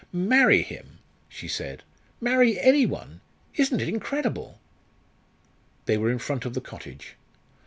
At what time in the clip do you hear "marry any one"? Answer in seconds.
2.19-3.21